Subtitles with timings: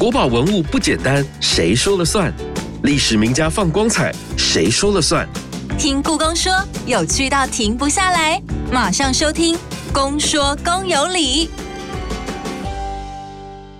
[0.00, 2.32] 国宝文物不简单，谁说了算？
[2.84, 5.28] 历史名家放光彩，谁说了算？
[5.78, 6.50] 听故宫说，
[6.86, 8.42] 有趣到停不下来，
[8.72, 9.54] 马上收听
[9.92, 11.48] 《公说公有理》。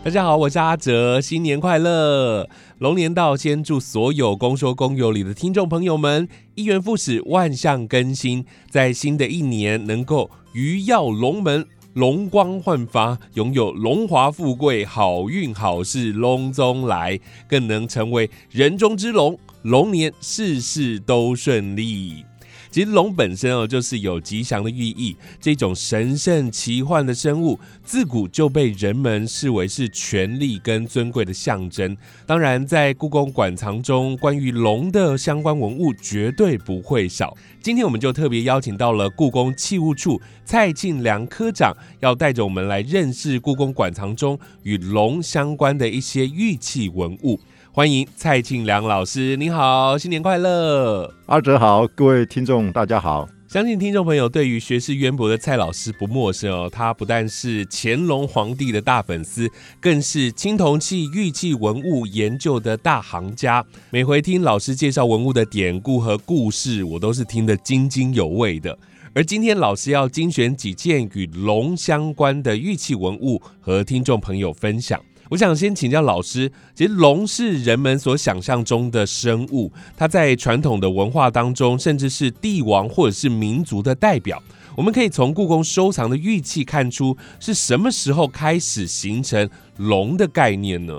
[0.04, 2.46] 大家好，我是阿哲，新年快乐！
[2.76, 11.66] 龙年到，先祝所有公说公有理的听众朋友们一元复始，万象更新，在新的一年能够鱼跃龙门。
[11.94, 19.36] 龙光焕发，拥有荣华富贵、好运好事隆中来，更能成为人中之龙。
[19.62, 22.24] 龙年事事都顺利。
[22.70, 25.16] 其实龙本身哦，就是有吉祥的寓意。
[25.40, 31.96] 这种神圣奇幻的生物，自古就被人们视为是权力跟尊贵的象征。
[32.26, 37.36] 当然，在故宫馆藏中，关于龙的相关文物绝对不会少。
[37.60, 47.38] 今天我们就特别邀请到了故宫器物处蔡庆良科长，要带着我们来认识故宫馆藏中与龙相关的一些玉器文物。
[47.72, 51.08] 欢迎蔡庆良老师，您好，新年快乐！
[51.26, 53.28] 阿哲好，各位听众大家好。
[53.46, 59.48] 相信听众朋友对于学识渊博的蔡老师不陌生哦，他不但是乾隆皇帝的大粉丝，
[59.80, 63.64] 更是青铜器、玉器文物研究的大行家。
[63.90, 68.76] 每回听老师介绍文物的典故和故事，我都是听得津津有味的。
[69.14, 75.00] 而今天老师要精选几件与龙相关的玉器文物，和听众朋友分享。
[75.30, 84.42] 我想先请教老师，其实龙是人们所想象中的生物，它在传统的文化当中，甚至是帝王或者是民族的代表。
[84.76, 90.92] 我们可以从故宫收藏的玉器看出，是什么时候开始形成龙的概念呢？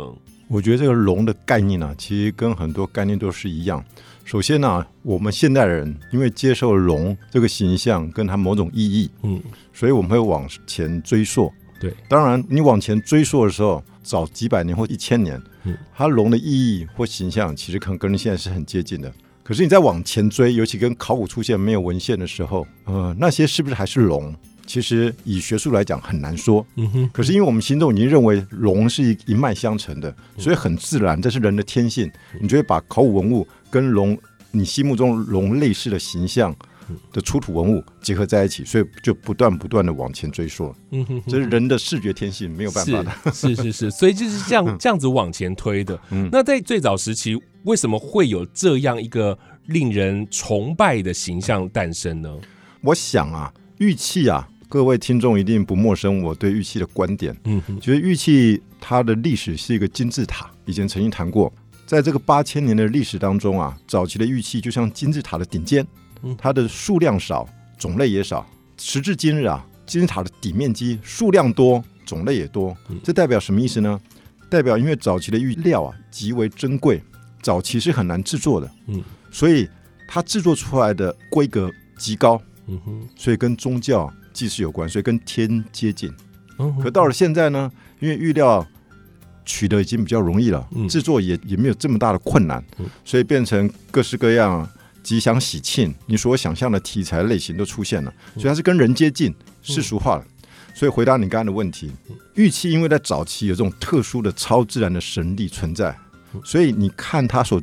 [0.47, 3.83] 我觉得这个龙的概念呢，其实跟很多概念都是一样。
[4.23, 9.41] 首先呢，我们现代人因为接受龙这个形象跟它某种意义，嗯，
[9.73, 11.51] 所以我们会往前追溯。
[11.81, 13.83] 对，当然你往前追溯的时候。
[14.03, 15.41] 早几百年或一千年，
[15.95, 19.11] 它龙的意义或形象其实可能跟现在是很接近的。
[19.43, 24.33] 可是你再往前追，尤其跟考古出现没有文献的时候，呃，那些是不是还是龙？
[24.67, 26.65] 其实以学术来讲很难说。
[26.75, 27.09] 嗯哼。
[27.11, 32.09] 可是因为我们心中已经认为龙是一一脉相承的，所以很自然，这是人的天性。
[32.39, 34.17] 你就会把考古文物跟龙，
[34.51, 36.55] 你心目中龙类似的形象。
[37.11, 40.73] 的出土文物结合在一起，所以就不断不断的往前追溯。
[40.91, 43.31] 嗯哼，这是人的视觉天性，没有办法的。
[43.31, 45.99] 是是是，所以就是这样 这样子往前推的。
[46.09, 49.37] 嗯，那在最早时期，为什么会有这样一个
[49.67, 52.29] 令人崇拜的形象诞生呢？
[52.81, 57.35] 我想啊，玉器啊，各位听众一定不陌生，我对玉器的观点。
[57.45, 61.53] 嗯哼，觉得玉器它的历史是一个金字塔，以前曾经谈过，
[61.85, 65.85] 在这个八千年的历史当中啊，早期的玉器就像金字塔的顶尖。
[66.37, 68.45] 它的数量少，种类也少。
[68.77, 72.75] 时至今日啊，金字塔的底面积数量多，种类也多。
[73.03, 73.99] 这代表什么意思呢？
[74.49, 77.01] 代表因为早期的玉料啊极为珍贵，
[77.41, 78.71] 早期是很难制作的。
[78.87, 79.69] 嗯，所以
[80.07, 82.41] 它制作出来的规格极高。
[82.67, 86.11] 嗯哼，所以跟宗教祭祀有关，所以跟天接近。
[86.57, 88.65] 嗯，可到了现在呢，因为玉料
[89.45, 92.63] 取得已经比较容易了，制作也也没有这么大的困难，
[93.05, 94.67] 所以变成各式各样。
[95.03, 100.25] 吉祥喜庆，你所想象的题材类型都出现了，所以它是跟人接近、世俗化了。
[100.73, 101.91] 所以回答你刚才的问题，
[102.35, 105.93] 玉器因为在早期有这种特殊的超自然的神力存在，
[106.45, 107.61] 所以你看它所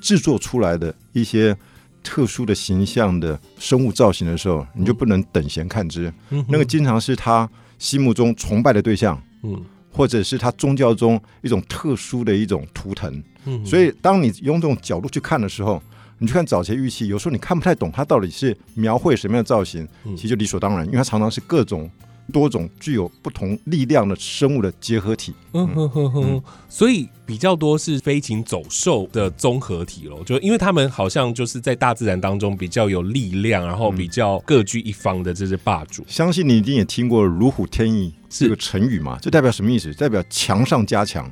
[0.00, 1.56] 制作出来的一些
[2.02, 6.12] 特殊的形象的生物造型的时候，你就不能等闲看之。
[6.48, 13.22] 那个经常是他心目中崇拜的对象，嗯，或者是他宗教中一种特殊的一种图腾。
[13.44, 15.80] 嗯，所以当你用这种角度去看的时候。
[16.22, 21.90] 你去看早期玉器，有时候你看不太懂它到底是描绘什么样的造型，其实就理所当然，因为它常常是各种
[22.32, 25.34] 多种具有不同力量的生物的结合体。
[25.52, 36.04] 嗯哼哼哼，所以比较多是飞禽走兽的综合体喽，就因为他们好像就是在大自然当中比较有力量，然后比较各居一方的这些霸主。
[36.06, 39.18] 相信你一定也听过“如虎添翼”这个成语嘛？
[39.20, 39.92] 这代表什么意思？
[39.94, 41.28] 代表强上加强。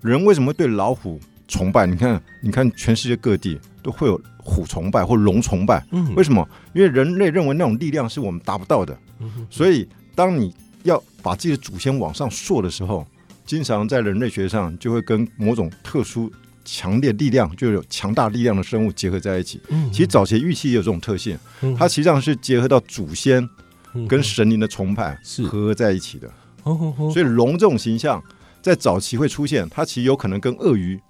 [0.00, 1.18] 人为什么会对老虎
[1.50, 1.86] 崇拜？
[1.86, 3.60] 你看，你看全世界各地。
[3.82, 5.82] 都会有虎崇拜或龙崇拜，
[6.14, 6.46] 为什么？
[6.74, 8.94] 因为人类认为那种力量是我们达不到的，
[9.48, 13.06] 所以当你要把自己的祖先往上溯的时候，
[13.46, 16.30] 经常在人类学上就会跟某种特殊、
[16.62, 19.58] 强烈力量，就有强大力量的生物结合在一起。
[19.90, 21.38] 其实早期玉器也有这种特性，
[21.78, 23.48] 它实际上是结合到祖先
[24.06, 26.30] 跟神灵的崇拜是合在一起的。
[27.10, 28.22] 所以龙这种形象
[28.60, 31.00] 在早期会出现，它其实有可能跟鳄鱼、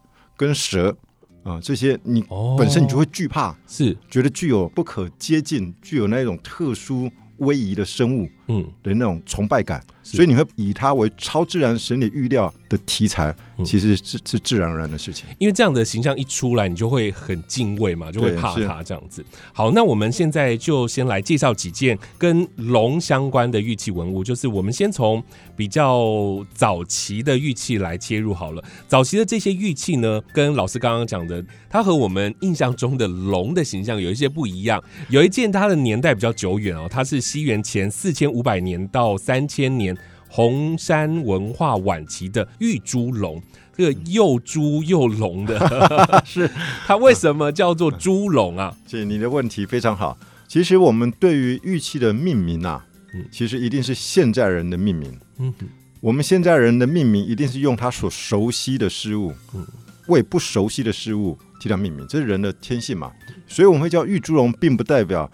[0.40, 0.96] 跟蛇。
[1.42, 2.22] 啊，这些你
[2.58, 15.26] 本身你就会惧怕，是觉得具有不可接近、具有那种特殊威仪的生物嗯，的那种崇拜感，是所以你会以它为超自然神理预料的题材，嗯其实是是自然而然的事情。
[15.38, 19.24] 因为这样的形象一出来，你就会很敬畏嘛，就会怕它这样子。
[19.52, 25.22] 好，那我们现在就先来介绍几件跟龙相关的玉器文物，就是我们先从
[25.54, 28.64] 比较早期的玉器来切入好了。
[28.88, 34.82] 早期的这些玉器呢，跟老师刚刚讲的，它和我们印象中的龙的形象有一些不一样。
[35.10, 39.94] 有一件它的年代比较久远哦，它是西元前四千五百年到三千年。
[40.30, 43.42] 红山文化晚期的玉猪龙，
[43.76, 45.58] 这个又猪又龙的，
[46.24, 46.48] 是
[46.86, 48.74] 它为什么叫做猪龙啊？
[48.86, 50.16] 所以你的问题非常好。
[50.46, 55.18] 其实我们对于玉器的命名啊嗯，其实一定是现在人的命名。
[55.38, 55.52] 嗯
[56.00, 59.66] 我们现在人的命名一定是用他所熟悉的事物嗯，
[60.06, 63.12] 为不熟悉的事物替它命名，这是人的天性嘛。
[63.46, 65.30] 所以我们会叫玉猪龙，并不代表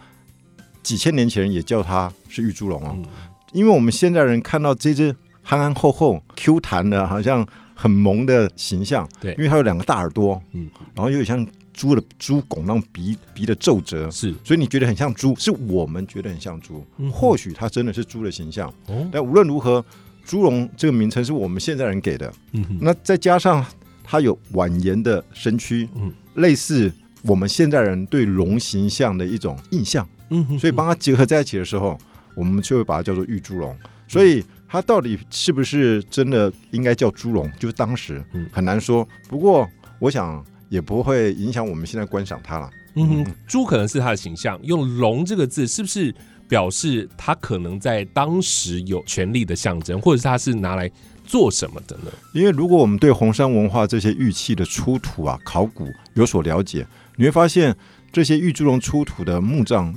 [0.82, 2.96] 几千年前也叫它是玉猪龙哦。
[2.96, 3.06] 嗯
[3.52, 9.32] 因为我们现在人看到这只憨憨厚厚、Q 弹的，好像很萌的形象，对。
[9.34, 10.68] 因为它有两个大耳朵，嗯。
[10.94, 14.34] 然后有点像猪的猪拱那种鼻鼻的皱褶，是。
[14.42, 16.84] 所以你觉得很像猪，是我们觉得很像猪。
[16.98, 19.84] 嗯或许它真的是猪的形象，哦，但无论如何，
[20.24, 22.32] 猪龙这个名称是我们现在人给的。
[22.52, 22.78] 嗯哼。
[22.80, 23.64] 那再加上
[24.02, 26.12] 它有蜿蜒的身躯，嗯。
[26.34, 31.98] 类似我们现在人对龙形象的一种印象，嗯哼所以帮它结合在一起的时候，
[32.36, 33.76] 我们就会把它叫做玉猪龙。
[34.06, 39.06] 所以它到底是不是真的应该叫猪笼，就是当时嗯很难说。
[39.28, 39.68] 不过
[39.98, 42.70] 我想也不会影响我们现在观赏它了。
[42.94, 46.14] 嗯哼，猪可能是它的形象，用龙这个字是不是
[46.48, 50.88] 表示它可能在当时有权力的象征，或者是它是拿来
[51.24, 52.04] 做什么的呢？
[52.32, 56.86] 因为如果我们对红山文化这些玉器的出土啊、考古有所了解，
[57.16, 57.76] 你会发现
[58.12, 59.92] 这些玉猪龙出土的墓葬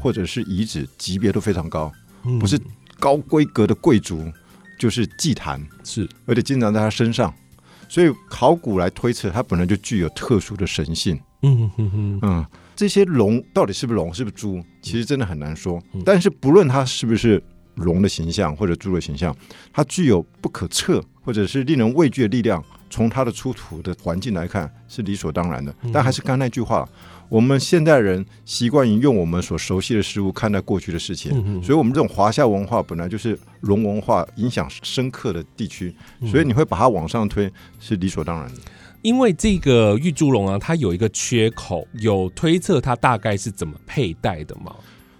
[0.00, 1.92] 或者是遗址级别都非常高，
[2.24, 2.60] 嗯不是
[2.98, 4.30] 高规格的贵族，
[4.78, 7.32] 就是祭坛，是而且经常在他身上。
[7.88, 11.20] 所以考古来推测，它本来就具有特殊的神性。
[11.42, 16.02] 嗯哼哼，嗯，这些龙到底是不是龙，是不是猪，其实真的很难说嗯。
[16.04, 17.40] 但是不论它是不是
[17.74, 19.36] 龙的形象或者猪的形象，
[19.72, 22.62] 它具有不可测或者是令人畏惧的力量。
[22.90, 25.74] 从它的出土的环境来看，是理所当然的。
[25.92, 26.88] 但还是刚才那句话，
[27.28, 37.50] 我们现代人习惯于用我们所熟悉的事物看待过去的事情，嗯所以我们这种华夏文化本来就是龙文化影响深刻的地区，嗯所以你会把它往上推
[37.80, 38.60] 是理所当然的。
[39.02, 44.74] 因为这个玉猪龙啊，它有一个缺口，有推测它大概是怎么佩戴的吗？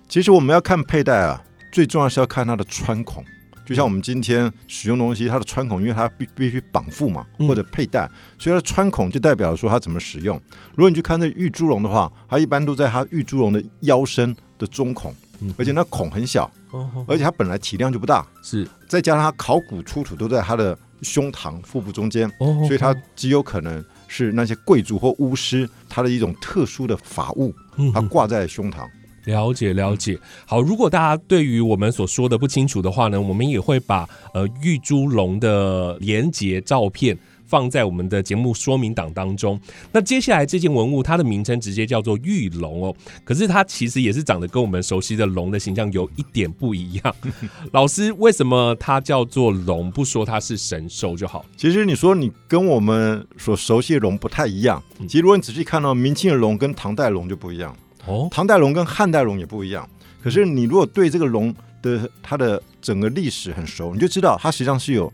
[0.08, 3.22] 其实我们要看佩戴啊，最重要是要看它的穿孔。
[3.64, 7.48] 就像我们今天使用东西，它的穿孔，因为它必必须绑缚嘛，嗯。
[7.48, 8.08] 或者佩戴，
[8.38, 10.40] 所以它的穿孔就代表说它怎么使用。
[10.74, 18.68] 如果你去看那玉猪龙的话，它一般都在它玉猪龙的腰身的中孔，嗯而且那孔很小，哦，而且它本来体量就不大，是。
[18.86, 28.86] 再加上它考古出土都在它的胸膛、腹部中间，哦所以它极有可能是那些贵族或巫师他的一种特殊的法物，嗯它挂在胸膛。
[29.24, 30.18] 了解了解。
[30.46, 37.18] 好，如果大家对于我们所说的不清楚的话呢，我们也会把呃玉猪龙的连接照片。
[37.46, 39.60] 放在我们的节目说明档当中。
[39.92, 47.14] 那接下来这件文物，它的名称直接叫做玉龙哦，可是它其实也是长得跟我们熟悉的龙的形象有一点不一样。
[47.70, 51.44] 老师，为什么它叫做龙，不说它是神兽就好？
[51.54, 59.88] 其实你说你跟我们所熟悉的龙不太一样，嗯其实如果你仔细看到明清的龙跟唐代龙就不一样，哦，唐代龙跟汉代龙也不一样。
[60.22, 65.12] 可是你如果对这个龙的它的整个历史很熟，你就知道它实际上是有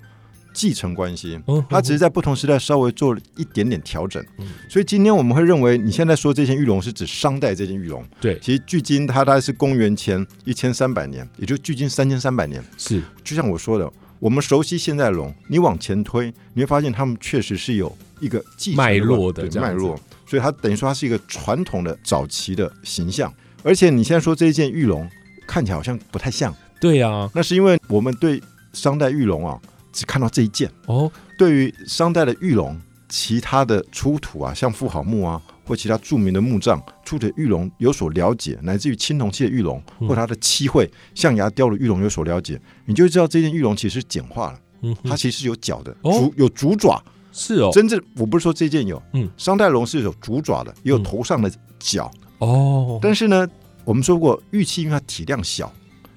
[0.52, 1.40] 继承关系。
[1.48, 4.24] 嗯，它只是在不同时代稍微做了一点点调整。
[4.38, 4.46] 嗯。
[4.68, 12.62] 所以今天我们会认为你现在说这件玉龙是指商代这件玉龙，对，其实距今它大概是公元前一千三百年，也就距今三千三百年。
[12.78, 13.02] 是。
[13.24, 19.98] 就像我说的，我们熟悉现代龙，你往前推，你会发现他们确实是有一个继承脉络的脉络，
[20.30, 23.34] 所以它等于说它是一个传统的早期的形象。
[23.64, 25.10] 而且你现在说这一件玉龙
[25.44, 28.40] 看起来好像不太像，对啊，那是因为我们对
[28.72, 29.60] 商代玉龙啊
[29.92, 35.42] 只看到这一件，哦，对于商代的玉龙其他的出土啊，像妇好墓啊。
[35.66, 44.58] 或其他著名的墓葬出土的玉龙有所了解，乃至于青铜器的玉龙，嗯或它的漆绘、象牙雕的玉龙有所了解，你就知道这件玉龙其实是简化了。
[44.82, 47.00] 嗯，它其实是有脚的，哦足有足爪。
[47.32, 52.10] 是哦，真正我不是说这件有，嗯商代龙是有主爪的，也有嗯头上的角。
[52.38, 53.48] 哦，但是呢，
[53.84, 55.72] 我们说过玉器因为它体量小，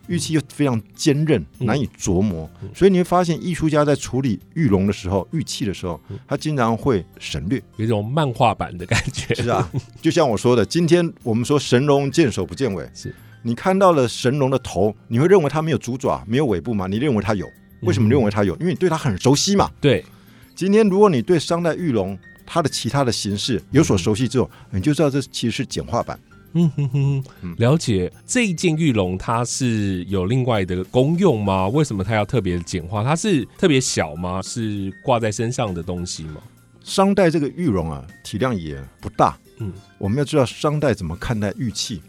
[0.07, 7.61] 玉器又非常坚韧，嗯难以琢磨，嗯所以你会发现艺术家在处理玉龙的时候，玉器的时候嗯，他经常会省略。
[7.77, 9.35] 有一种漫画版的感觉。
[9.35, 9.69] 是啊，
[10.01, 16.87] 就像我说的，今天我们说神龙见首不见尾，是你看到了神龙的头，你会认为它没有主爪、没有尾部吗？
[16.87, 17.45] 你认为它有？
[17.81, 18.55] 为什么认为它有？
[18.55, 19.69] 因为你对它很熟悉嘛。
[19.81, 20.05] 对，
[20.55, 26.19] 今天如果你对商代玉龙它的其他的形式有所熟悉之后，你就知道这其实是简化版。
[26.55, 26.89] 嗯哼
[27.41, 28.11] 哼，了解。
[28.27, 31.67] 这一件玉龙它是有另外的功用吗？
[31.67, 33.03] 为什么它要特别简化？
[33.03, 34.39] 它是特别小吗？
[34.43, 36.35] 是挂在身上的东西吗？
[36.83, 39.35] 商代这个玉龙啊，体量也不大。
[39.57, 42.01] 嗯，我们要知道商代怎么看待玉器。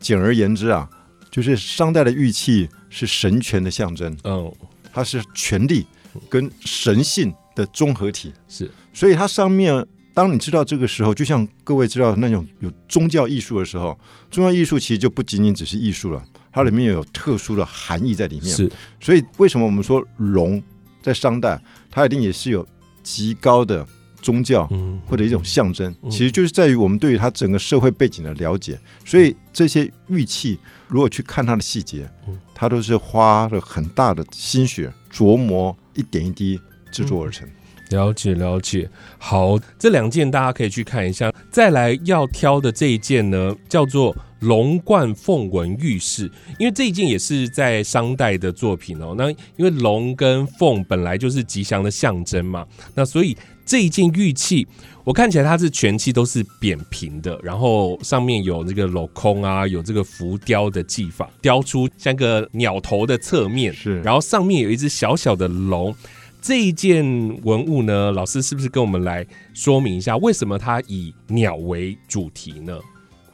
[0.00, 0.88] 简而言之啊，
[1.30, 4.16] 就是商代的玉器是神权的象征。
[4.24, 4.52] 嗯，
[4.92, 5.86] 它是权力
[6.28, 8.32] 跟神性的综合体。
[8.48, 9.86] 是，所以它上面。
[10.14, 13.98] 当你知道这个时候，就像各位知道那种有宗教艺术的时候，
[14.30, 18.54] 宗教艺术其实就不仅仅只是艺术了，它里面有特殊的含义在里面。
[18.54, 20.62] 是，所以为什么我们说龙
[21.00, 21.58] 在商代，
[21.90, 22.68] 它一定也是有
[23.02, 23.86] 极高的
[24.20, 24.68] 宗教
[25.06, 28.78] 或者一种象征，其实就是在于我们对于它整个社会背景的了解。
[29.06, 32.06] 所以这些玉器，如果去看它的细节，
[32.54, 36.60] 它都是花了很大的心血琢磨，一点一滴
[36.92, 37.48] 制作而成。
[37.90, 41.30] 了解了解，好，这两件大家可以去看一下。
[41.50, 49.14] 再来要挑的这一件呢，叫做龙冠凤纹玉饰，因为这一件也是在商代的作品哦。
[49.18, 54.66] 那因为龙跟凤本来就是吉祥的象征嘛，那所以这一件玉器，
[55.04, 65.94] 我看起来它是全器都是扁平的，然后上面有这个镂空啊，有这个浮雕的技法，雕出像个鸟头的侧面，是，然后上面有一只小小的龙。
[66.42, 67.04] 这一件
[67.44, 72.76] 文物呢，老师是不是跟我们来说明一下，为什么它以鸟为主题呢？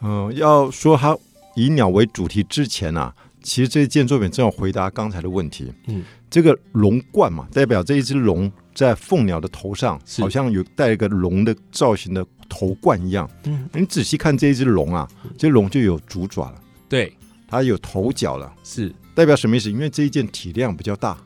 [0.02, 1.16] 嗯，要说它
[1.56, 3.12] 以鸟为主题之前啊，
[3.42, 5.72] 其实这件作品正好回答刚才的问题。
[5.86, 13.28] 嗯，这个龙冠嘛，代表这一只龙在凤鸟的头上，好像有带一个龙的造型的头冠一样。
[13.44, 16.60] 嗯，你仔细看这一只龙啊，这龙就有主爪了，
[16.90, 17.10] 对，
[17.48, 19.70] 它有头角了，是代表什么意思？
[19.72, 21.16] 因为这一件体量比较大，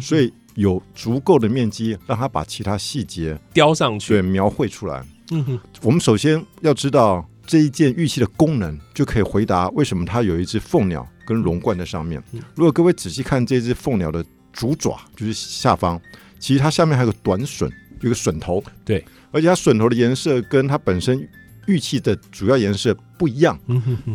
[0.00, 0.34] 所以。
[0.54, 5.04] 有足够的面积，让他把其他细节雕上去，对，描绘出来。
[5.30, 12.22] 嗯哼，我们首先要知道这一件玉器的功能，就可以回答为什么它有一只凤鸟跟龙冠在上面。
[12.54, 15.98] 如果各位仔细看这只凤鸟的主爪，就是下方，
[16.38, 17.70] 其实它下面还有个短笋，
[18.02, 18.62] 有个笋头。
[18.84, 21.26] 对，而且它笋头的颜色跟它本身
[21.66, 23.58] 玉器的主要颜色不一样。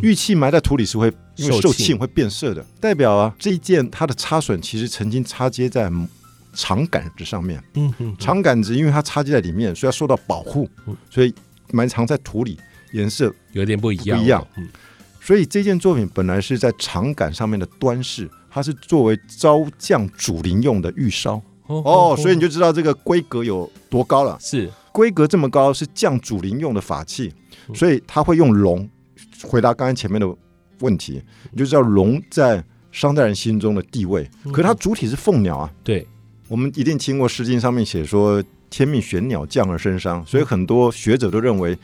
[0.04, 5.90] 玉器埋在土里是会因为受沁会变色的，代表啊这一件它的插榫其实曾经插接在。
[6.58, 10.68] 长杆子上面，嗯哼，长杆子因为它插接在里面，所以要受到保护，
[11.10, 11.32] 所以
[11.72, 12.58] 埋藏在土里，
[12.94, 14.18] 颜色有点不一样。
[14.18, 14.68] 不一样，嗯，
[15.22, 21.40] 所以这件作品本来是在长杆上面的端饰，它是作为招降主灵用的玉烧。
[21.68, 24.36] 哦，所以你就知道这个规格有多高了。
[24.42, 27.32] 是规格这么高，是降主灵用的法器，
[27.76, 28.90] 所以他会用龙。
[29.44, 30.28] 回答刚才前面的
[30.80, 31.22] 问题，
[31.52, 34.28] 你就知道龙在商代人心中的地位。
[34.46, 36.08] 可是它主体是凤鸟啊，对。
[36.48, 41.76] 我们一定听过《诗经》上面写说“天命玄鸟，降而生商”，所以很多学者都认为，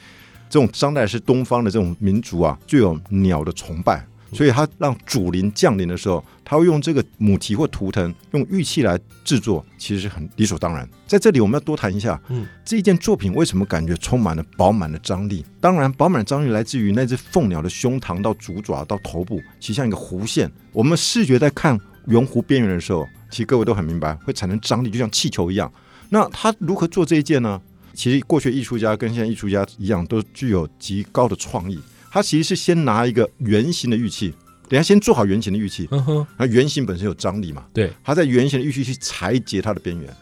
[0.50, 10.88] 这种商代是东方的这种民族啊，具有鸟的崇拜，所以他让主灵降临的时候，他会用这个母题或图腾，用玉器来制作，其实是很理所当然。
[11.06, 15.46] 在这里，我们要多谈一下，嗯，这一件作品为什么感觉充满了饱满的张力？
[15.60, 20.50] 当然，饱满的张力来自于那只凤鸟的胸膛到足爪到头部，其实像一个弧线。
[20.72, 23.08] 我们视觉在看圆弧边缘的时候。
[23.32, 25.72] 其实各位都很明白，会产生张力，就像气球一样。
[26.10, 27.60] 那他如何做这一件呢？
[27.96, 31.80] 其实过去艺术家跟现在艺术家一样，都具有极高的创意。
[32.12, 34.32] 他其实是先拿一个圆形的玉器，
[34.70, 35.88] 等下先做好圆形的玉器。
[35.90, 37.66] 嗯哼，那圆形本身有张力嘛？
[37.74, 40.16] 对，他在圆形的玉器去裁截它的边缘。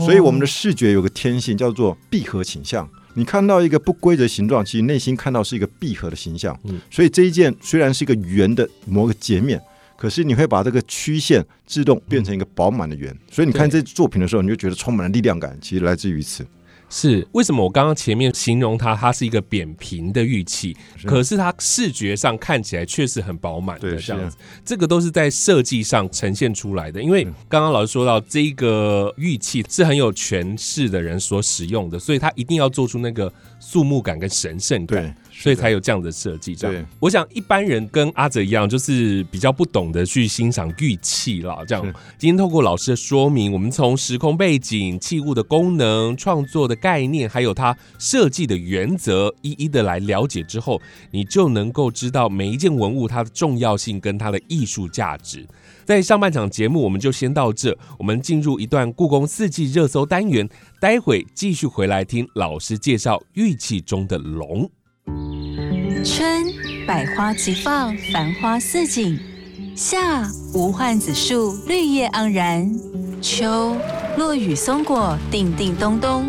[0.00, 2.90] 所以我们的视觉有个天性叫做闭合倾向。
[3.14, 6.58] 你看到一个不规则形状，其实内心看到是一个闭合的形象。
[6.64, 9.62] 嗯，所以这一件虽然是一个圆的某个截面。
[9.98, 16.46] 可是你会把这个曲线自动变成一个饱满的圆，所以你看这作品的时候，你就觉得充满了力量感，其实来自于此。
[16.90, 17.62] 是为什么？
[17.62, 20.74] 我刚刚前面形容它，它是一个扁平的玉器，
[21.04, 24.38] 可是它视觉上看起来确实很饱满的这样子。
[24.64, 27.02] 这个都是在设计上呈现出来的。
[27.02, 35.14] 因为刚刚老师说到，这个玉器是很有权势的人所使用的，所以他一定要做出那个肃穆感跟神圣感。
[35.38, 36.54] 所以才有这样的设计。
[36.54, 41.64] 这样，我想一般人跟阿泽一样，就是比较不懂得去欣赏玉器啦。
[41.66, 41.82] 这样，
[42.18, 55.46] 今天透过老师的说明，我们从时空背景、器物的功能、创作的概念，还有它设计的原则，一一的来了解之后，你就能够知道每一件文物它的重要性跟它的艺术价值。
[55.84, 60.46] 在上半场节目，我们就先到这，我们进入一段故宫四季热搜单元，
[60.80, 64.70] 待会继续回来听老师介绍玉器中的龙。
[66.04, 66.44] 春
[66.86, 69.18] 百花齐放，繁花似锦；
[69.76, 72.70] 夏无患子树，绿叶盎然；
[73.20, 73.76] 秋
[74.16, 76.24] 落雨松果，叮叮咚咚；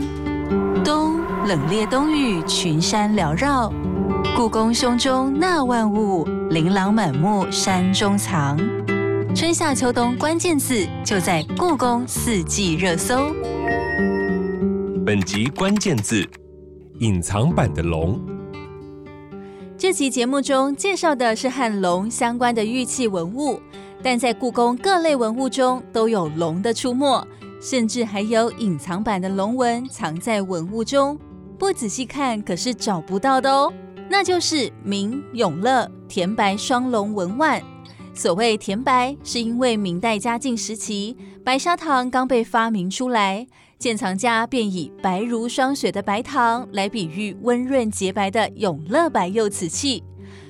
[0.84, 3.72] 冬冷冽冬雨，群山缭绕。
[4.36, 8.58] 故宫胸中纳万物，琳琅满目山中藏。
[9.36, 13.34] 春夏秋冬关键字就在故宫四季热搜。
[15.06, 16.28] 本集关键字：
[17.00, 18.20] 隐藏版的龙。
[19.79, 23.57] 这期节目中介绍的是和龙相关的玉器文物，
[24.03, 27.25] 但在故宫各类文物中都有龙的出没，
[27.62, 31.17] 甚至还有隐藏版的龙纹藏在文物中，
[31.57, 33.71] 不仔细看可是找不到的哦。
[34.09, 37.63] 那就是明永乐田白双龙纹碗。
[38.13, 43.48] 所谓甜白，是因为明代嘉靖时期白砂糖刚被发明出来，
[43.79, 50.03] 鉴藏家便以白如霜雪的白糖来比喻温润洁白的永乐白釉瓷器。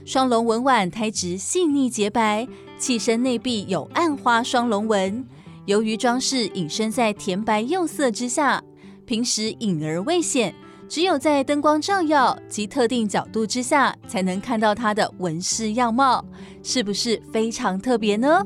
[0.03, 2.47] 双龙纹碗胎质细腻洁白，
[2.79, 5.23] 器身内壁有暗花双龙纹，
[5.65, 8.63] 由于装饰隐身在甜白釉色之下，
[9.05, 10.51] 平时隐而未显。
[10.87, 16.25] 只有在灯光照耀及特定角度之下，才能看到它的纹饰样貌，
[16.63, 18.41] 是不是非常特别呢？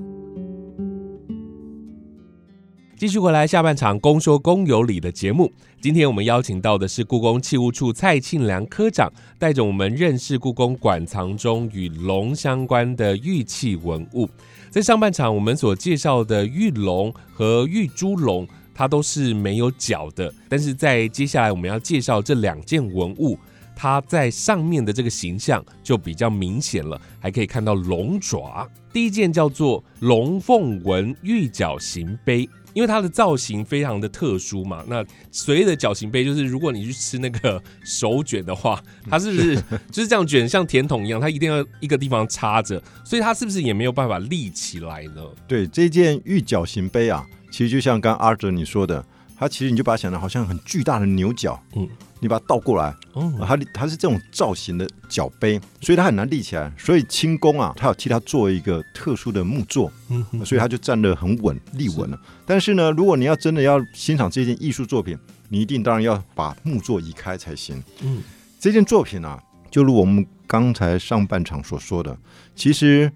[3.04, 5.52] 继续回来，下半场公说公有理的节目。
[5.82, 14.30] 今天我们邀请到的是故宫器物处蔡庆良科长，带着我们认识故宫馆藏中与龙相关的玉器文物。
[14.70, 18.48] 在上半场，我们所介绍的玉龙和玉猪龙。
[18.74, 23.38] 它都是没有脚的，但是在接下来我们要介绍这两件文物，
[23.76, 28.66] 它在上面的这个形象就比较明显了，还可以看到龙爪。
[28.94, 34.84] 第一件叫做龙凤纹玉角形杯，因为它的造型非常的特殊嘛。
[34.88, 39.56] 那所谓的角形杯，就是如果你去吃那个手卷的话，它是不是
[39.92, 45.22] 就是这样卷，像甜筒一样，它一定要一个地方插着，所以它是不是也没有办法立起来呢？
[45.48, 47.26] 对，这件玉角形杯啊。
[47.52, 49.06] 其实就像刚阿哲你说的，
[49.38, 51.88] 它其实你就把它想的好像很巨大的牛角，嗯，
[52.24, 56.72] 你把它倒过来，哦，它它是这种造型的脚杯，所以它很难立起来。
[56.78, 62.18] 所以清宫啊，它有替它做一个特殊的木座，嗯，所以它就站得很稳，立稳了。
[62.46, 65.18] 但是呢，如果你要真的要欣赏这件艺术作品，
[65.50, 67.84] 你一定当然要把木座移开才行。
[68.02, 68.24] 嗯，
[68.58, 69.38] 这件作品啊，
[69.70, 72.18] 就如我们刚才上半场所说的，
[72.56, 73.12] 其实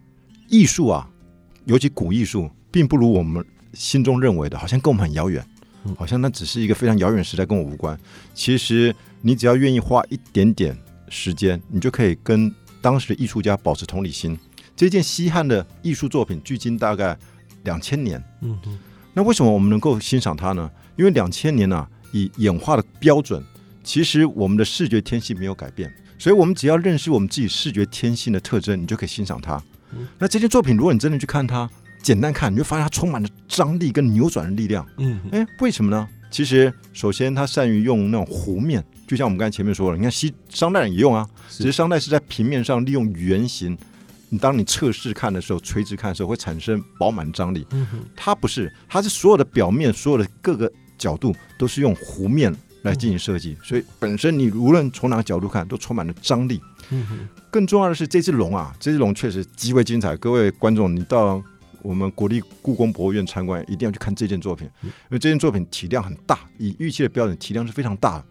[0.49, 1.09] 艺术啊，
[1.63, 3.45] 尤其古艺术，并不如我们。
[3.73, 5.45] 心中认为的，好像跟我们很遥远，
[5.95, 7.97] 好像那只是一个非常遥远时代，跟我无关。
[8.33, 10.77] 其实你只要愿意花一点点
[11.09, 14.37] 时间，你就可以跟当时的艺术家保持同理心。
[14.75, 17.17] 这件西汉的艺术作品，距今大概
[17.63, 18.23] 两千年。
[18.41, 18.77] 嗯嗯。
[19.13, 20.69] 那为什么我们能够欣赏它呢？
[20.95, 23.43] 因为两千年呢，以演化的标准，
[23.83, 29.61] 其实我们的视觉天性没有改变，所以我们只要认识我们自己视觉天性的特征，你就可以欣赏它。
[30.19, 31.67] 那这件作品，如果你真的去看它。
[32.01, 34.85] 简单看，你就发现它充满了张力跟扭转的力量。
[34.97, 36.07] 嗯，哎，为什么呢？
[36.29, 43.77] 其实，首先它善于用那种弧面，就像我们刚才前面说了，你看西商代人也用啊，只是商代是在平面上利用圆形。
[44.29, 47.65] 你当你侧视看的时候，垂直看的时候会产生饱满张力。
[47.71, 56.61] 嗯它不是，它是所有的表面，所有的各个角度都是用弧面来进行设计，所以本身你无论从哪个角度看，都充满了张力。
[56.89, 60.17] 嗯更重要的是这只龙啊，这只龙确实极为精彩。
[60.17, 61.41] 各位观众，你到
[61.87, 68.25] 我们国立故宫博物院参观，一定要去看这件作品，因为这件作品体量很大，以玉器的标准，体量是非常大的。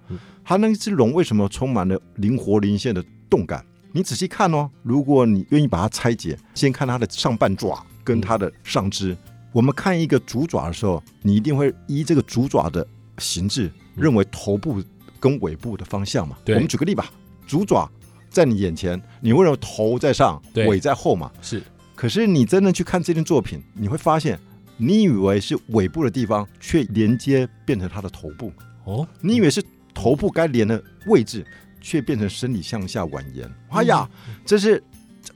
[0.44, 3.64] 它那只龙为什么充满了灵活灵现的动感？
[3.92, 9.16] 你仔细看哦，如果你愿意把它拆解，先看它的上半爪跟它的上肢。
[9.52, 14.82] 我们看一个主爪的时候，你一定会依这个主爪的形制，认为头部
[15.18, 16.36] 跟尾部的方向嘛。
[16.48, 17.10] 我们举个例吧，
[17.46, 17.90] 主爪
[18.28, 21.32] 在你眼前，你会认为头在上，尾在后嘛？
[21.40, 21.62] 是。
[21.96, 24.38] 可是你真的去看这件作品，你会发现，
[24.76, 28.52] 你以为是尾部的地方，却连接变成它的头部。
[28.84, 31.44] 哦，你以为是头部该连的位置，
[31.80, 33.48] 却变成身体向下蜿蜒。
[33.70, 34.06] 哎呀，
[34.44, 34.80] 这是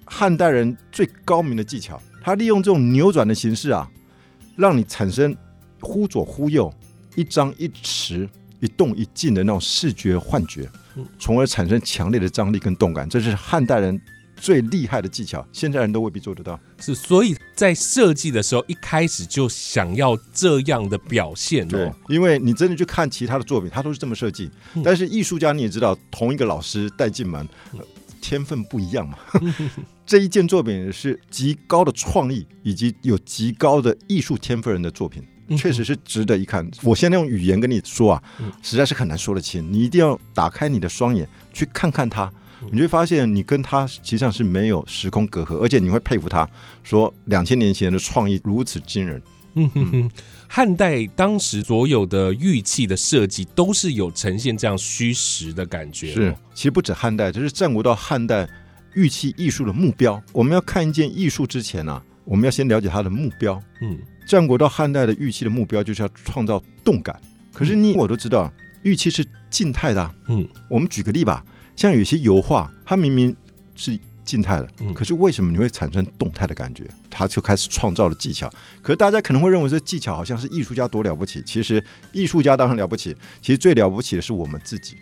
[0.04, 2.00] 汉代人最高明的技巧。
[2.22, 3.90] 他利用这种扭转的形式啊，
[4.54, 5.34] 让你产生
[5.80, 6.70] 忽左忽右、
[7.16, 8.28] 一张一弛、
[8.60, 10.68] 一动一静的那种视觉幻觉，
[11.18, 13.08] 从而产生强烈的张力跟动感。
[13.08, 13.98] 这是汉代人。
[14.40, 16.58] 最厉害的技巧，现在人都未必做得到。
[16.80, 21.68] 是，所以在设计的时候，一开始就想要这样的表现。
[21.68, 24.50] 对，因为你真的去看其他的作品，他都是这么设计。
[24.82, 27.46] 但是艺术家你也知道，同一个老师带进门，
[28.20, 29.18] 天分不一样嘛。
[30.06, 35.22] 这一件作品是极高的创意，以及有极高的艺术天分人的作品，
[35.56, 36.68] 确实是值得一看。
[36.82, 38.22] 我现在用语言跟你说啊，
[38.62, 39.70] 实在是很难说得清。
[39.70, 42.32] 你一定要打开你的双眼，去看看它。
[42.70, 46.48] 你就会发现你跟他实际上是没有时空隔阂，而且你会佩服他，
[46.82, 49.22] 说两千年前的创意如此惊人。
[49.54, 50.10] 嗯哼哼，
[50.46, 58.48] 汉代当时所有的玉器的设计都是有呈现这样虚实的感觉，是，其实不止汉代，就是战国到汉代
[58.94, 60.22] 玉器艺术的目标。
[60.32, 63.60] 我们要看一件艺术之前呢、我们要先了解它的目标。
[63.80, 67.20] 嗯，战国到汉代的玉器的目标就是要创造动感。
[67.52, 70.14] 可是你我都知道，玉器是静态的、啊。
[70.28, 71.44] 嗯，我们举个例吧，
[71.80, 73.34] 像有些油画，它明明
[73.74, 76.84] 是静态的，嗯可是为什么你会产生动态的感觉？
[77.08, 78.52] 他就开始创造了技巧。
[78.82, 84.94] 可是大家可能会认为这技巧好像是艺术家多了不起，其实艺术家当然了不起，其实最了不起的是我们自己，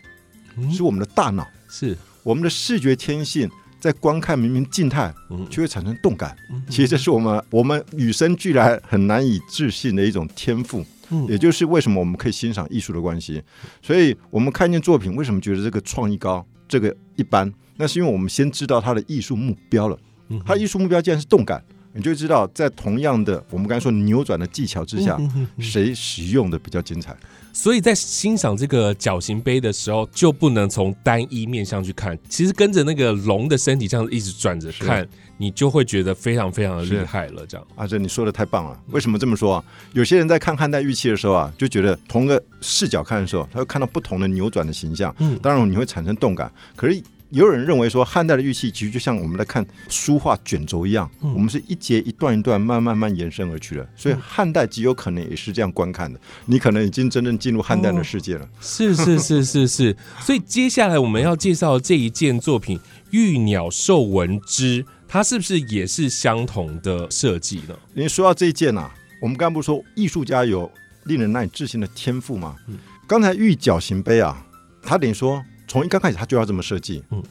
[0.56, 3.50] 嗯是我们的大脑，是，我们的视觉天性。
[3.80, 6.36] 在观看明明静态，嗯就会产生动感。
[6.50, 10.84] 嗯其实这是我们我们与生俱来很难以置信的一种天赋。
[11.10, 13.42] 嗯也就是为什么我们可以欣赏艺术的关系。
[13.80, 17.52] 所以我们看见作品，为什么觉得这个创意高，这个一般？
[17.76, 19.98] 那是因为我们先知道它的艺术目标了。
[20.28, 25.18] 嗯它艺术目标既然是动感，你就会知道在同样的我们刚才说扭转的技巧之下，
[25.59, 27.16] 谁使用的比较精彩。
[27.59, 35.05] 所以在欣赏这个角形杯的时候，就不能从单一面向去看，其实跟着那个龙的身体这样一直转着看，
[35.37, 37.44] 你就会觉得非常非常的厉害了。
[37.49, 38.81] 这样，阿珍，你说的太棒了。
[38.90, 39.64] 为什么这么说啊？
[39.92, 45.12] 有些人在看汉代玉器的时候啊，就觉得同个视角看的时候，他会看到不同的扭转的形象。
[45.18, 46.49] 嗯当然你会产生动感。
[46.77, 53.88] 可是也有人认为说，汉代的玉器其实就像我们在看书画卷轴一样，嗯我们是一节一段一段慢慢慢延伸而去的。
[53.94, 56.18] 所以汉代极有可能也是这样观看的。
[56.46, 58.48] 你可能已经真正进入汉代的世界了。
[58.60, 59.96] 是是是是是。
[60.20, 62.78] 所以接下来我们要介绍这一件作品
[63.10, 67.76] 《玉鸟兽纹之》，它是不是也是相同的设计呢？
[67.94, 70.70] 你说到这一件啊，我们刚刚不是说艺术家有
[71.04, 72.56] 令人难以置信的天赋吗？
[72.68, 74.46] 嗯刚才玉角形杯啊，
[74.82, 77.22] 他等于说从一刚开始他就要这么设计，嗯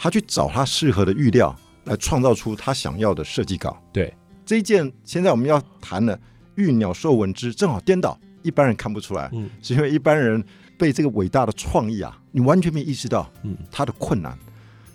[0.00, 1.52] 他去找他适合的玉料
[1.84, 3.82] 来创造出他想要的设计稿。
[3.92, 4.14] 对，
[4.46, 6.16] 这一件现在我们要谈的
[6.54, 10.44] 玉鸟兽纹之，正好颠倒，一般人看不出来，嗯是因为一般人
[10.76, 14.38] 被这个伟大的创意啊，你完全没意识到嗯它的困难。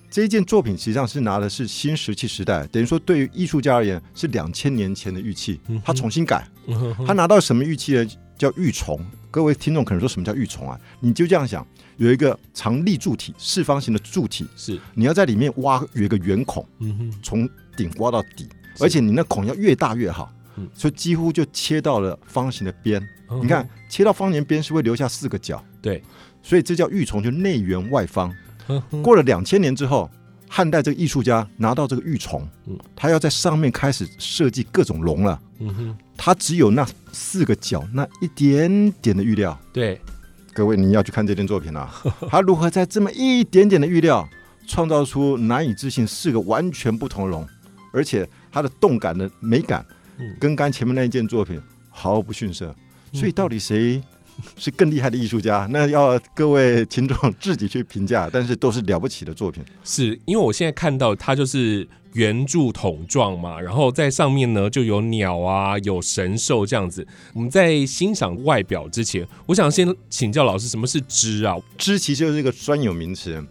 [0.10, 6.48] 这一件作品实际上是拿的是新石器时代，等于说对于艺术家而言是两千年前的玉器嗯，他重新改，
[7.06, 8.08] 他拿到什么玉器呢？
[8.38, 9.00] 叫玉虫。
[9.32, 10.80] 各位听众可能说什么叫玉虫啊？
[11.00, 11.66] 你就这样想，
[11.98, 18.48] 有一个长立柱体，四方形的柱体，是，你要在里面挖有一个圆孔，嗯哼，从顶挖到底，
[18.80, 23.02] 而且你那孔要越大越好嗯，所以几乎就切到了方形的边。
[23.30, 26.04] 嗯你看，切到方形边是会留下四个角，对，
[26.44, 28.32] 所以这叫玉琮，就内圆外方。
[28.68, 30.10] 嗯过了两千年之后，
[30.48, 35.42] 汉代这个艺术家拿到这个玉琮嗯，他要在上面开始设计各种龙了。
[35.60, 39.60] 嗯哼，他只有那四个角，那一点点的玉料。
[39.72, 40.00] 对，
[40.54, 41.92] 各位，你要去看这件作品啊，
[42.30, 44.28] 他如何在这么一点点的预料，
[44.68, 47.48] 创造出难以置信四个完全不同的龙，
[47.92, 49.86] 而且它的动感的美感
[50.20, 52.74] 嗯，跟刚前面那一件作品毫不逊色。
[53.12, 54.02] 所以到底谁
[54.58, 55.68] 是更厉害的艺术家？
[55.72, 58.30] 那要各位听众自己去评价。
[58.32, 59.64] 但是都是了不起的作品。
[59.84, 67.06] 是因为我现在看到它就是圆柱筒状嘛，然后在上面呢就有鸟啊，有神兽这样子。
[67.34, 71.56] 我们在欣赏外表之前，我想先请教老师，什么是织啊？
[71.78, 73.44] 织其实就是一个专有名词。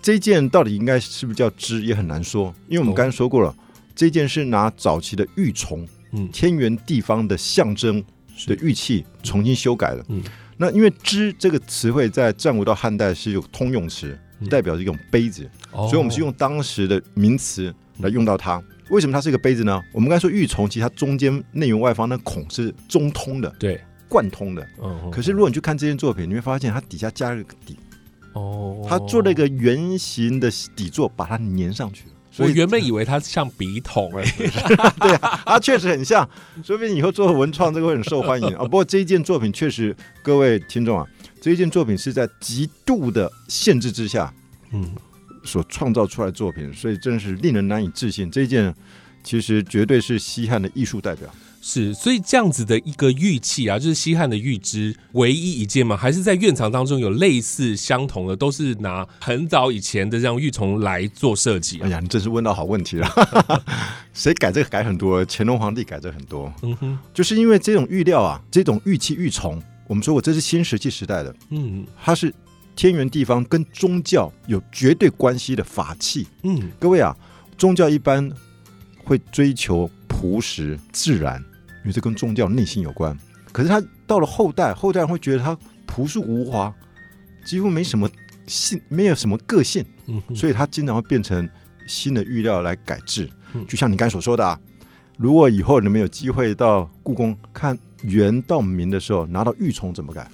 [0.00, 3.54] 这件到底应该是不是叫织，也很难说，因为我们刚才说过了，
[3.96, 8.04] 这件是拿早期的玉琮，嗯天圆地方的象征
[8.46, 10.04] 的玉器重新修改了。
[10.08, 10.22] 嗯
[10.56, 18.62] 那因为“织”这个词汇在战国到汉代是有通用词，嗯代表一种杯子，哦所以我们是用当时的名词来用到它。
[18.88, 19.82] 为什么它是一个杯子呢？
[19.92, 24.64] 我们刚才说玉琮，其实它中间内圆外方那孔是中通的、对，贯通的。
[24.80, 27.76] 嗯，可是如果你去看这件作品，你会发现它底下加了个底，
[28.34, 32.04] 哦，它做了一个圆形的底座，把它粘上去。
[32.38, 34.24] 我原本以为它像笔筒哎、
[35.00, 36.28] 对啊，它确实很像，
[36.64, 38.64] 说不定以后做文创这个会很受欢迎啊。
[38.64, 41.06] 不过这一件作品确实，各位听众啊，
[41.40, 44.32] 这一件作品是在极度的限制之下
[44.72, 44.90] 嗯，
[45.44, 48.30] 所创造出来的作品，所以真是令人难以置信。
[48.30, 48.74] 这一件
[49.22, 51.28] 其实绝对是西汉的艺术代表。
[51.66, 61.86] 是，所以这样子的一个玉器啊，就是西汉的玉枝，唯一一件吗，还是在院藏当中有类似相同的，都是拿很早以前的这样玉琮来做设计啊。
[61.86, 63.08] 哎呀，你真是问到好问题了。
[64.12, 65.24] 谁改这个改很多？
[65.26, 72.30] 乾隆皇帝改这很多，嗯哼，就是因为这种玉料啊，这种玉器玉琮，我们说过这是新石器时代的，嗯它是
[72.76, 76.26] 天圆地方跟宗教有绝对关系的法器。
[76.42, 77.16] 嗯，各位啊，
[77.56, 78.30] 宗教一般
[79.02, 81.42] 会追求朴实自然，
[81.84, 83.16] 因为这跟宗教内心有关。
[83.52, 86.74] 可是他到了后代，后代人会觉得他朴素无华，
[87.44, 88.10] 几乎没什么
[88.48, 91.48] 性，没有什么个性，嗯所以他经常会变成
[91.86, 93.64] 新的预料来改制嗯。
[93.68, 94.58] 就像你刚才所说的啊，
[95.16, 100.28] 如果以后你们有机会到故宫看元到明的时候，拿到玉琮怎么改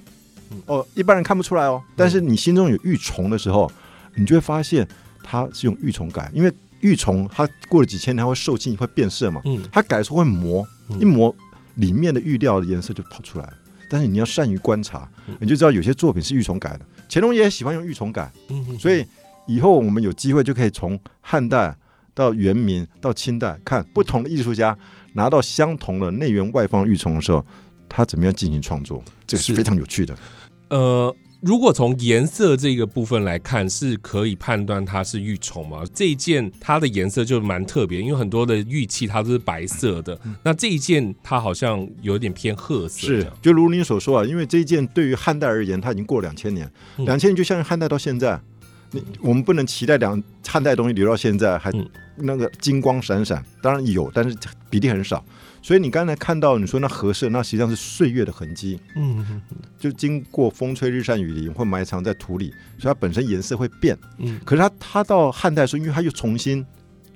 [0.51, 0.63] 嗯？
[0.67, 3.71] 哦，一般人看不出来哦，但是你心中有玉琮的时候，
[4.15, 4.89] 你就会发现
[5.23, 11.35] 它是用玉琮改，因为玉虫它过了几千年它会受尽会变色嘛，嗯它改的时候会磨，嗯一磨
[11.75, 13.53] 里面的玉料的颜色就跑出来了。
[13.89, 16.81] 但是你要善于观察嗯，你就知道有些作品是玉虫改的。
[17.09, 19.05] 乾隆也喜欢用玉虫改，嗯所以
[19.47, 21.77] 以后我们有机会就可以从汉代
[22.15, 24.77] 到元明到清代，看不同的艺术家
[25.15, 27.45] 拿到相同的内圆外方玉虫的时候，
[27.89, 30.17] 他怎么样进行创作，这是非常有趣的。
[30.69, 35.83] 呃，如果从颜色这个部分来看，是可以判断它是玉琮吗？
[35.95, 47.07] 这一件它的颜色就蛮特别，因为很多的玉器它都是白色的，那这一件它好像有点偏褐色是，，就如您所说啊，因为这一件对于汉代而言，它已经过了两千年，嗯。
[47.07, 48.39] 两千年就像汉代到现在，
[48.91, 51.89] 你我们不能期待两汉代东西留到现在还嗯。
[52.23, 54.37] 那个金光闪闪，当然有，但是
[54.69, 55.25] 比例很少。
[55.63, 59.43] 所以你刚才看到你说那河色，那实际上是岁月的痕迹，嗯哼
[59.79, 63.97] 就经过风吹日晒雨淋，会埋藏在土里，所以它本身颜色会变。
[64.19, 66.65] 嗯可是它它到汉代的时候，因为它又重新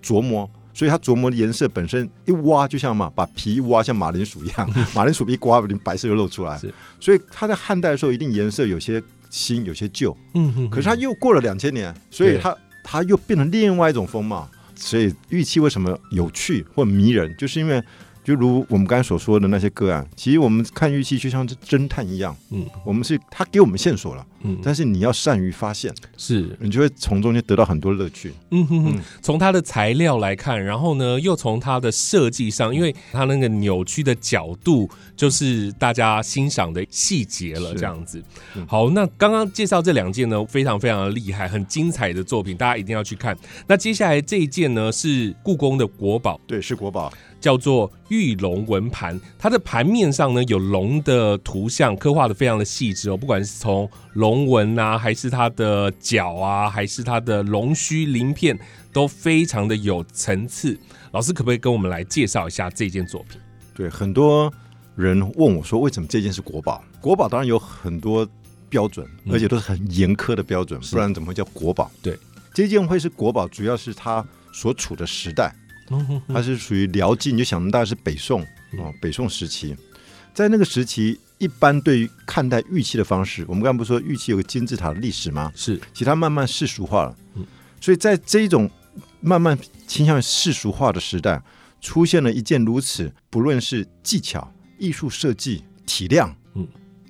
[0.02, 6.72] 琢磨，所以它琢磨的颜色本身一挖，就像嘛，把皮一挖，像马铃薯一样， 马铃薯一刮，白色就露出来是。
[7.00, 10.14] 所以它在汉代的时候，一定颜色有些新，有些旧。
[10.34, 12.54] 嗯哼可是它又过了两千年，所以它
[12.84, 14.46] 它又变成另外一种风貌。
[14.76, 17.82] 所以玉器为什么有趣或迷人，就是因为。
[18.24, 22.64] 就如我们刚才所说的那些个案，其实我们看玉器就像是侦探一样，嗯。
[22.84, 26.56] 我们是他给我们线索了，嗯，但是你要善于发现，是。
[26.58, 28.32] 你就会从中间得到很多乐趣。
[28.50, 38.22] 嗯哼哼嗯，从它的材料来看，然后呢，又从它的设计上，因为它那个扭曲的角度，就是大家欣赏的细节了，这样子。
[38.54, 38.66] 嗯。
[38.66, 43.36] 好，那刚刚介绍这两件呢，非常非常的厉害，很精彩的作品，大家一定要去看。
[43.66, 47.12] 那接下来这一件呢，是故宫的国宝，对，是国宝，
[47.44, 58.58] 叫做玉龙纹盘，它的盘面上呢有龙的图像，刻画的非常的细致哦，不管是从龙纹啊，还是它的角啊，还是它的龙须鳞片，
[58.94, 60.74] 都非常的有层次。
[61.12, 63.38] 老师可不可以跟我们来介绍一下这件作品？
[63.74, 64.50] 对，很多
[64.96, 66.82] 人问我说，为什么这件是国宝？
[66.98, 68.26] 国宝当然有很多
[68.70, 71.90] 标准，嗯而且都是很严苛的标准，是不然怎么会叫国宝？
[72.00, 72.18] 对，
[72.54, 75.54] 这件会是国宝，主要是它所处的时代，
[76.28, 78.42] 它是属于辽晋，你就想大概是北宋
[78.72, 78.80] 嗯。
[78.80, 79.76] 哦，北宋时期，
[80.32, 85.52] 在那个时期，一般对于看待玉器的方式，我们刚刚不是说玉器有个金字塔的历史吗？
[85.54, 85.76] 是。
[85.92, 87.16] 其实它慢慢世俗化了。
[87.34, 87.46] 嗯，
[87.80, 88.70] 所以在这种
[89.20, 91.42] 慢慢倾向于世俗化的时代，
[91.80, 96.66] 出现了一件如此不论是技巧、艺术设计、体量，嗯，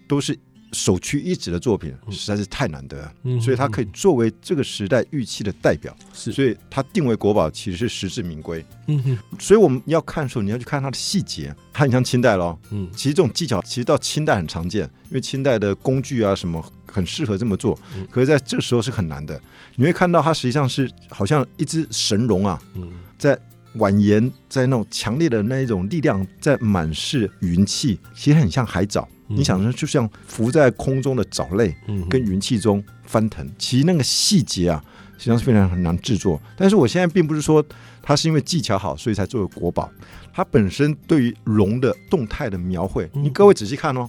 [0.08, 0.38] 都是
[0.74, 3.14] 首屈一指的作品，嗯实在是太难得了。
[3.22, 8.64] 嗯所以它可以作为这个时代玉器的代表，是，所以它定为国宝，其实是实至名归。
[8.88, 12.58] 嗯哼所以我们要看的时候，你要去看它的细节，它很像清代咯。
[12.70, 19.40] 嗯其实这种技巧其实到清代很常见，因为清代的工具啊什么很适合这么做嗯，可是在这时候是很难的。
[19.76, 23.38] 你会看到它实际上是好像一只神龙啊，嗯在
[23.76, 29.08] 蜿蜒，在那种强烈的那一种力量，在满是云气，其实很像海藻。
[29.34, 34.82] 嗯你想说就像浮在空中的藻类，嗯跟云气中翻腾，其实那个细节啊，
[35.18, 36.40] 实际上是非常很难制作。
[36.56, 37.64] 但是我现在并不是说
[38.02, 39.90] 它是因为技巧好，所以才作为国宝。
[40.32, 44.08] 它本身对于龙的动态的描绘，嗯你各位仔细看哦，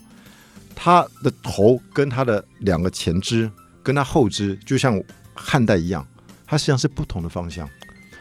[0.75, 3.49] 它的头跟它的两个前肢
[3.83, 5.01] 跟它后肢，就像
[5.33, 6.05] 汉代一样，
[6.45, 7.69] 它实际上是不同的方向。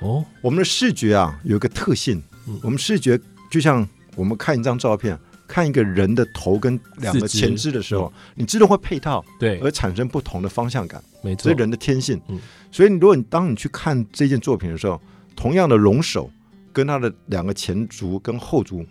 [0.00, 3.18] 哦我们的视觉啊有一个特性嗯，我们视觉
[3.50, 5.18] 就像我们看一张照片，
[5.54, 11.44] 看一个人的头跟两个前肢的时候，你自动会配套，对，而产生不同的方向感，没错。
[11.44, 12.20] 这是，人的天性。
[12.26, 12.40] 嗯。
[12.72, 15.00] 所以，如果你当你去看这件作品的时候，
[15.36, 16.28] 同样的龙首
[16.72, 18.84] 跟它的两个前足跟后足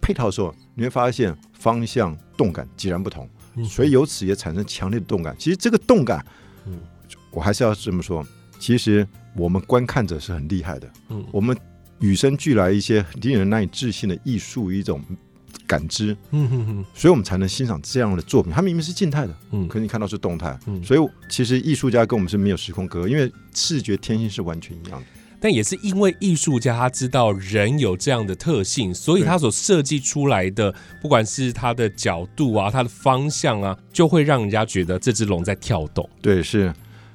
[0.00, 3.64] 配套的时候，你会发现方向动感截然不同，嗯。
[3.64, 5.32] 所以由此也产生强烈的动感。
[5.38, 6.26] 其实这个动感，
[6.66, 6.80] 嗯。
[7.30, 8.26] 我还是要这么说，
[8.58, 11.24] 其实我们观看者是很厉害的，嗯。
[11.30, 11.56] 我们
[12.00, 15.00] 与生俱来一些令人难以置信的艺术一种
[15.66, 18.52] 感知，嗯哼哼所以我们才能欣赏这样的作品。
[18.52, 25.06] 它明明是静态的，嗯可是你看到是动态，嗯所以其实艺术家跟我们是没有时空隔阂，因为视觉天性是完全一样的。
[25.40, 36.08] 但也是因为艺术家他知道人有这样的特性，所以他所设计出来的，不管是他的角度啊、他的方向啊，就会让人家觉得这只龙在跳动。
[36.20, 36.74] 对，是。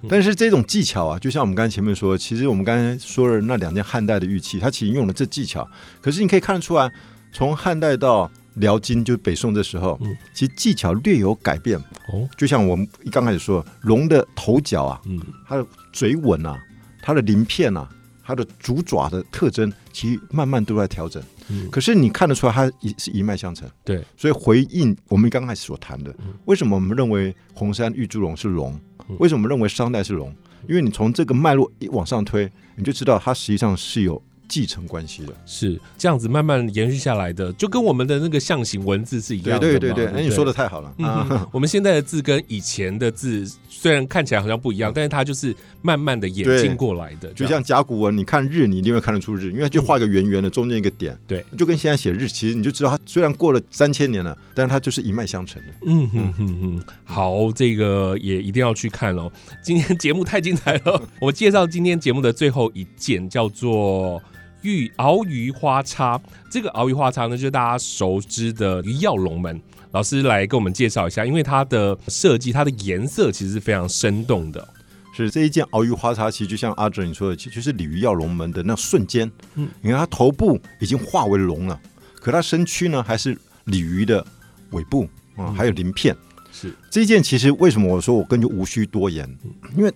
[0.09, 5.65] 但是这种技巧啊，就像我们刚才前面说，其实我们刚才说了那两件汉代的玉器，它其实用了这技巧。
[6.01, 6.91] 可是你可以看得出来，
[7.33, 9.99] 从汉代到辽金就是北宋的时候，
[10.33, 11.77] 其实技巧略有改变。
[12.09, 16.61] 哦，就像我们刚开始说，龙的头角啊，嗯，它的嘴吻啊，
[17.01, 17.89] 它的鳞片啊，
[18.23, 21.21] 它的足爪的特征，其实慢慢都在调整。
[21.49, 23.69] 嗯可是你看得出来，它一是一脉相承。
[23.83, 26.15] 对，所以回应我们刚开始所谈的，
[26.45, 28.79] 为什么我们认为红山玉猪龙是龙？
[29.19, 30.33] 为什么认为商代是龙？
[30.69, 35.33] 因为你从这个脉络一往上推，你就知道它实际上是有继承关系的。
[35.45, 39.71] 是这样子慢慢延续下来的，就跟我们的那个象形文字是一样的嘛。
[39.71, 40.93] 对对对对，不哎，你说的太好了！
[41.51, 47.31] 我们现在的字跟以前的字虽然看起来好像不一样，但是它就是慢慢的演进过来的。
[47.33, 55.67] 就像甲骨文，你看日，你一定会看得出日，因为它就画个圆圆的，中间一个点，对，就跟现在写日，其实你就知道它虽然过了三千年了，但是它就是一脉相承的。
[55.85, 59.31] 嗯哼哼哼，好，这个也一定要去看哦。
[59.63, 64.21] 今天节目太精彩了， 我介绍今天节目的最后一件叫做。
[64.63, 69.61] 玉鳌鱼花叉，这个鳌鱼花叉呢，就是大家熟知的鱼跃龙门。
[69.91, 74.67] 老师来给我们介绍一下，因为它的设计，它的颜色其实是非常生动的。
[75.15, 79.27] 是这一件鳌鱼花叉，其实就像阿哲你说的，其实就是鲤鱼跃龙门的那瞬间。
[79.53, 81.79] 嗯嗯，你看它头部已经化为龙了，
[82.15, 84.25] 可它身躯呢还是鲤鱼的
[84.71, 86.15] 尾部啊、还有鳞片。
[86.51, 89.29] 是这一件其实为什么我说我根本就无需多言，
[89.75, 89.93] 因为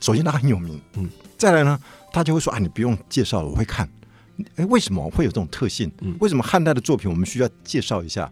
[0.00, 1.78] 首先它很有名，嗯嗯，再来呢，
[2.10, 3.86] 大家会说啊，你不用介绍了，我会看。
[4.56, 5.90] 哎，为什么会有这种特性？
[6.00, 8.30] 嗯为什么汉代的作品我们需要介绍一下？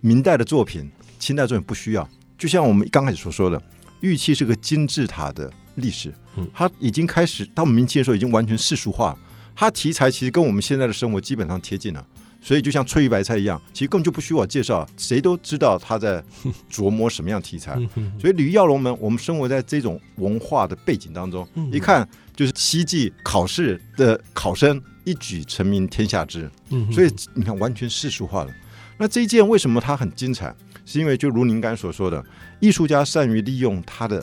[0.00, 2.08] 明代的作品、清代作品不需要。
[2.36, 3.60] 就像我们刚开始所说的，
[4.00, 9.16] 玉器是个金字塔的历史嗯，它已经开始到明清的时候已经完全世俗化，
[9.54, 12.06] 它题材其实跟我们现在的生活基本上贴近了。
[12.44, 16.22] 所以就像翠玉白菜一样，其实根本就不需要我介绍，谁都知道他在
[16.70, 17.74] 琢磨什么样题材。
[18.20, 26.50] 所以鲤鱼跃龙门，我们生活在这种文化的背景当中，嗯一看就是希冀考试的考生一举成名天下知。
[26.68, 28.52] 嗯所以你看，完全世俗化了。
[28.98, 30.54] 那这一件为什么它很精彩？
[30.84, 32.22] 是因为就如您刚才所说的，
[32.60, 34.22] 艺术家善于利用它的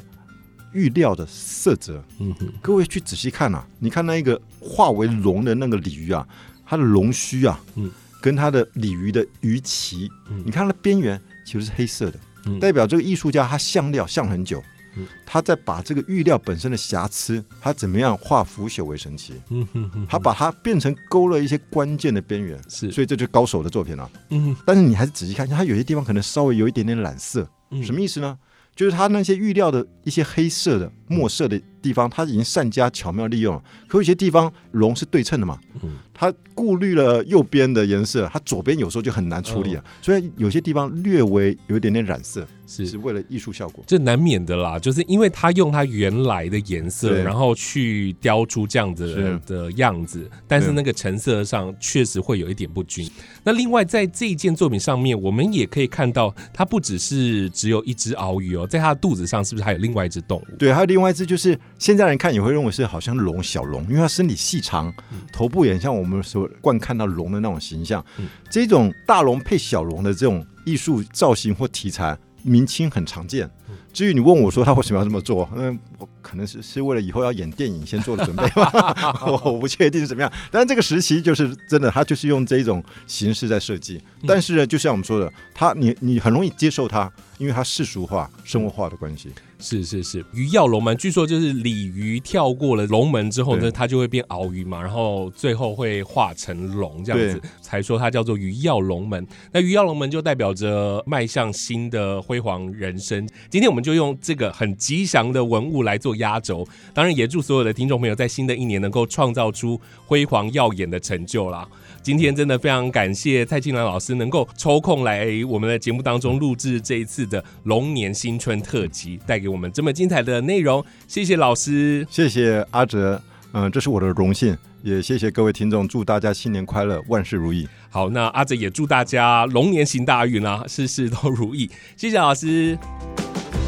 [0.74, 2.04] 玉料的色泽。
[2.20, 6.28] 嗯哼各位去仔细看啊，你看那一个化为龙的那个鲤鱼啊，
[6.64, 7.90] 它的龙须啊，嗯
[8.22, 14.62] 跟它的鲤鱼的鱼鳍，嗯你看它的边缘其实是黑色的，嗯代表这个艺术家他像料像很久。
[14.98, 19.34] 嗯他在把这个玉料本身的瑕疵，他怎么样化腐朽为神奇？
[19.50, 28.38] 嗯哼哼，他把它变成勾勒一些关键的边缘，是所以这就是高手的作品了、嗯但是你还是仔细看一下，它有些地方可能稍微有一点点染色，嗯什么意思呢？
[28.76, 33.64] 就是它那些玉料的一些黑色的墨色的地方，它已经善加巧妙利用了。
[33.88, 35.98] 可有些地方龙是对称的嘛，嗯。
[36.14, 43.84] 它顾虑了右边的颜色，它左边有时候就很难处理啊，所以有些地方略微有一点点染色，是是为了艺术效果。
[43.86, 53.10] 这难免的啦，就是因为他用他原来的颜色，然后去雕出这样子是的样子，但是那个成色上确实会有一点不均。
[53.44, 60.56] 那另外在这一件作品上面，我们也可以看到，它不只是只有一只鳌鱼哦，在它的肚子上是不是还有另外一只动物？
[60.58, 64.94] 对，还有另外一只就是现在人看也会认为是好像龙小龙，因为它身体细长，
[65.34, 68.04] 头部也很像我们所惯看到龙的那种形象。
[68.18, 73.50] 嗯这种大龙配小龙的这种艺术造型或题材，明清很常见。
[73.94, 80.32] 至于你问我说他为什么要这么做，那，我可能是是为了以后要演电影先做的准备吧，我 我不确定是怎么样。
[80.50, 84.02] 但是这个时期就是真的，他就是用这种形式在设计。
[84.26, 89.32] 但是呢，就像我们说的，他你你很容易接受它，因为它世俗化、生活化的关系。
[89.58, 99.26] 是是是，鱼跃龙门，据说就是鲤鱼跳过了龙门之后呢，它就会变鳌鱼嘛，然后最后会化成龙这样子，才说它叫做鱼跃龙门。
[99.52, 103.28] 那鱼跃龙门就代表着迈向新的辉煌人生。
[103.50, 111.68] 今天我们就用这个很吉祥的文物来做压轴，当然也祝所有的听众朋友在新的一年能够创造出辉煌耀眼的成就啦。
[112.04, 120.84] 今天真的非常感谢蔡庆兰老师能够抽空来我们的节目当中录制这一次的龙年新春特辑，带给我们这么精彩的内容。
[121.08, 123.22] 谢谢老师，谢谢阿哲，
[123.54, 127.68] 嗯、这是我的荣幸，也谢谢各位听众，祝大家新年快乐，万事如意。
[127.90, 131.70] 好，那阿哲也祝大家龙年行大运啊，事事都如意。
[131.96, 132.78] 谢谢老师。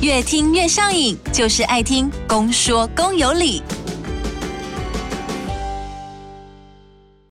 [0.02, 3.62] 越听越上瘾，就是爱听公说公有理。